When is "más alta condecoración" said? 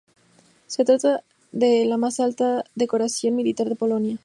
1.95-3.35